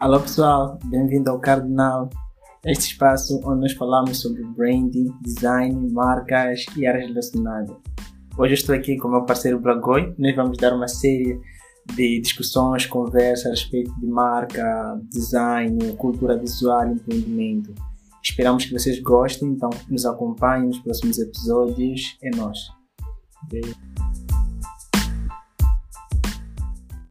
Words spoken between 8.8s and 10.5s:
com o meu parceiro Bragoi, nós